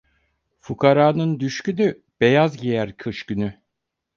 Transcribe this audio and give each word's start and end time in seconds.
Fukaranın 0.59 1.39
düşkünü, 1.39 2.01
beyaz 2.21 2.57
giyer 2.57 2.97
kış 2.97 3.25
günü. 3.25 3.53